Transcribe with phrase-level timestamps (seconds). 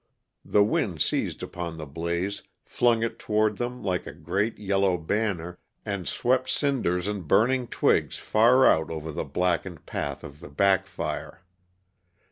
[0.43, 5.59] The wind seized upon the blaze, flung it toward them like a great, yellow banner,
[5.85, 10.87] and swept cinders and burning twigs far out over the blackened path of the back
[10.87, 11.43] fire.